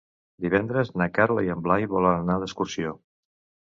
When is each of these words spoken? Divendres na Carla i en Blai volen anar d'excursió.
Divendres 0.45 0.87
na 1.01 1.07
Carla 1.19 1.45
i 1.49 1.53
en 1.55 1.61
Blai 1.67 1.87
volen 1.93 2.25
anar 2.25 2.39
d'excursió. 2.45 2.99